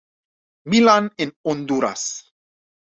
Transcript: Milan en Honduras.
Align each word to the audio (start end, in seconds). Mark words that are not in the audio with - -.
Milan 0.65 1.11
en 1.17 1.31
Honduras. 1.43 2.33